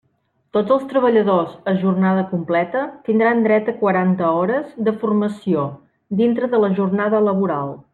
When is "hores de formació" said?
4.41-5.71